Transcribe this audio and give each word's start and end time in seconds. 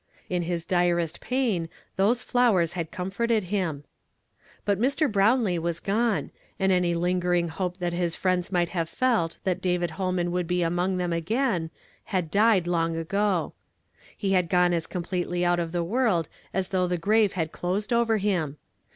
In 0.31 0.41
his 0.41 0.65
direst 0.65 1.19
pain 1.21 1.69
those 1.95 2.25
Mowers 2.33 2.73
had 2.73 2.91
cond"or(ed 2.91 3.43
him. 3.43 3.83
Hut 4.65 4.79
Mr. 4.79 5.07
lirownlee 5.07 5.59
was 5.59 5.79
gone, 5.79 6.31
and 6.59 6.71
any 6.71 6.95
lingering 6.95 7.49
hope 7.49 7.77
that 7.77 7.93
his 7.93 8.15
friends 8.15 8.51
might 8.51 8.69
have 8.69 8.89
felt: 8.89 9.37
tiiat 9.45 9.61
David 9.61 9.89
llolman 9.91 10.31
would 10.31 10.49
ho 10.51 10.65
among 10.65 10.97
them 10.97 11.13
again, 11.13 11.69
had 12.05 12.31
died 12.31 12.65
long 12.65 12.95
ago. 12.97 13.53
lie 14.23 14.29
had 14.31 14.49
gone 14.49 14.73
as 14.73 14.87
completely 14.87 15.45
out 15.45 15.59
of 15.59 15.71
tho 15.71 15.83
world 15.83 16.27
as 16.51 16.69
though 16.69 16.87
the 16.87 16.97
grave 16.97 17.33
had 17.33 17.51
closed 17.51 17.93
over 17.93 18.17
him. 18.17 18.57